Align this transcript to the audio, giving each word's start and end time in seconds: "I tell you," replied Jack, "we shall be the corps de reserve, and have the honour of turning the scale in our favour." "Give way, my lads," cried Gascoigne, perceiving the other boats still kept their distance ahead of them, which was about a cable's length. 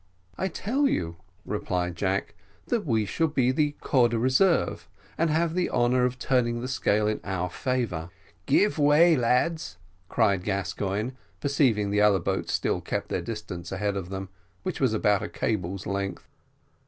"I 0.35 0.47
tell 0.47 0.87
you," 0.87 1.17
replied 1.45 1.95
Jack, 1.95 2.33
"we 2.71 3.05
shall 3.05 3.27
be 3.27 3.51
the 3.51 3.73
corps 3.81 4.09
de 4.09 4.17
reserve, 4.17 4.89
and 5.15 5.29
have 5.29 5.53
the 5.53 5.69
honour 5.69 6.05
of 6.05 6.17
turning 6.17 6.59
the 6.59 6.67
scale 6.67 7.07
in 7.07 7.19
our 7.23 7.51
favour." 7.51 8.09
"Give 8.47 8.79
way, 8.79 9.15
my 9.15 9.21
lads," 9.21 9.77
cried 10.09 10.43
Gascoigne, 10.43 11.11
perceiving 11.39 11.91
the 11.91 12.01
other 12.01 12.17
boats 12.17 12.51
still 12.51 12.81
kept 12.81 13.09
their 13.09 13.21
distance 13.21 13.71
ahead 13.71 13.95
of 13.95 14.09
them, 14.09 14.29
which 14.63 14.81
was 14.81 14.95
about 14.95 15.21
a 15.21 15.29
cable's 15.29 15.85
length. 15.85 16.27